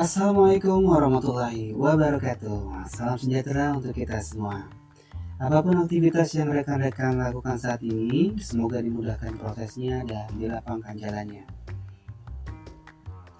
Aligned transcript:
Assalamualaikum 0.00 0.80
warahmatullahi 0.88 1.76
wabarakatuh. 1.76 2.88
Salam 2.88 3.20
sejahtera 3.20 3.76
untuk 3.76 3.92
kita 3.92 4.16
semua. 4.24 4.64
Apa 5.36 5.60
pun 5.60 5.76
aktivitas 5.76 6.32
yang 6.40 6.48
rekan-rekan 6.48 7.20
lakukan 7.20 7.60
saat 7.60 7.84
ini, 7.84 8.32
semoga 8.40 8.80
dimudahkan 8.80 9.36
prosesnya 9.36 10.00
dan 10.08 10.24
dilapangkan 10.40 10.96
jalannya. 10.96 11.44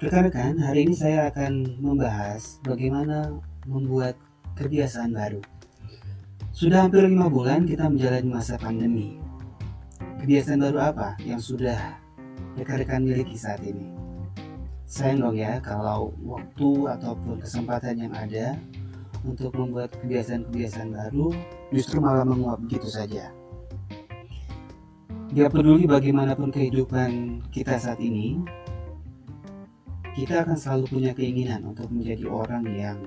Rekan-rekan, 0.04 0.61
hari 0.61 0.85
ini 0.85 0.93
saya 0.93 1.32
akan 1.32 1.81
membahas 1.81 2.61
bagaimana 2.61 3.40
membuat 3.64 4.21
kebiasaan 4.61 5.17
baru. 5.17 5.40
Sudah 6.53 6.85
hampir 6.85 7.08
lima 7.08 7.32
bulan 7.32 7.64
kita 7.64 7.89
menjalani 7.89 8.36
masa 8.36 8.61
pandemi. 8.61 9.17
Kebiasaan 10.21 10.61
baru 10.61 10.93
apa 10.93 11.17
yang 11.25 11.40
sudah 11.40 11.96
rekan-rekan 12.61 13.00
miliki 13.00 13.40
saat 13.40 13.64
ini? 13.64 14.10
Sayang 14.90 15.22
dong 15.22 15.39
ya 15.39 15.62
kalau 15.62 16.11
waktu 16.18 16.90
ataupun 16.98 17.39
kesempatan 17.39 17.94
yang 17.94 18.11
ada 18.11 18.58
untuk 19.22 19.54
membuat 19.54 19.94
kebiasaan-kebiasaan 20.03 20.90
baru 20.90 21.31
justru 21.71 22.03
malah 22.03 22.26
menguap 22.26 22.58
begitu 22.67 22.90
saja. 22.90 23.31
Gak 25.31 25.54
peduli 25.54 25.86
bagaimanapun 25.86 26.50
kehidupan 26.50 27.39
kita 27.54 27.79
saat 27.79 28.03
ini, 28.03 28.43
kita 30.18 30.43
akan 30.43 30.58
selalu 30.58 30.84
punya 30.90 31.14
keinginan 31.14 31.70
untuk 31.70 31.86
menjadi 31.86 32.27
orang 32.27 32.67
yang 32.75 32.98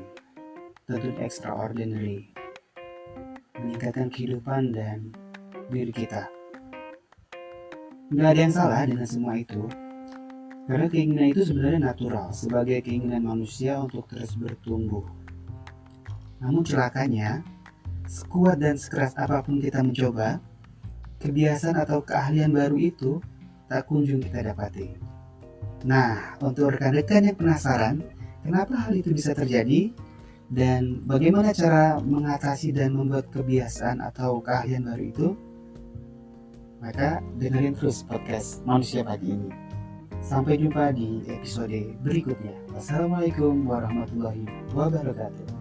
tentu 0.87 1.11
extraordinary, 1.19 2.31
meningkatkan 3.59 4.07
kehidupan 4.07 4.71
dan 4.71 5.11
diri 5.67 5.91
kita. 5.91 6.31
Gak 8.15 8.29
ada 8.31 8.39
yang 8.39 8.55
salah 8.55 8.87
dengan 8.87 9.03
semua 9.03 9.35
itu, 9.35 9.67
karena 10.63 10.87
keinginan 10.87 11.27
itu 11.35 11.43
sebenarnya 11.43 11.91
natural 11.91 12.31
sebagai 12.31 12.79
keinginan 12.83 13.27
manusia 13.27 13.79
untuk 13.83 14.07
terus 14.07 14.35
bertumbuh. 14.39 15.03
Namun 16.39 16.63
celakanya, 16.63 17.43
sekuat 18.07 18.59
dan 18.63 18.79
sekeras 18.79 19.15
apa 19.19 19.43
pun 19.43 19.59
kita 19.59 19.83
mencoba, 19.83 20.39
kebiasaan 21.19 21.79
atau 21.79 22.03
keahlian 22.03 22.51
baru 22.51 22.79
itu 22.79 23.19
tak 23.67 23.87
kunjung 23.87 24.23
kita 24.23 24.51
dapati. 24.51 24.95
Nah, 25.83 26.39
untuk 26.39 26.75
rekan-rekan 26.75 27.27
yang 27.27 27.35
penasaran, 27.35 27.99
kenapa 28.43 28.87
hal 28.87 28.95
itu 28.95 29.11
bisa 29.11 29.35
terjadi 29.35 29.91
dan 30.47 31.03
bagaimana 31.03 31.51
cara 31.51 31.99
mengatasi 31.99 32.71
dan 32.71 32.95
membuat 32.95 33.27
kebiasaan 33.31 33.99
atau 33.99 34.39
keahlian 34.39 34.87
baru 34.87 35.03
itu, 35.03 35.27
maka 36.79 37.23
dengerin 37.39 37.75
terus 37.75 38.03
podcast 38.03 38.63
Manusia 38.67 39.03
Pagi 39.03 39.31
ini. 39.31 39.72
Sampai 40.23 40.55
jumpa 40.55 40.95
di 40.95 41.19
episode 41.27 41.99
berikutnya. 41.99 42.55
Wassalamualaikum 42.71 43.67
warahmatullahi 43.67 44.47
wabarakatuh. 44.71 45.52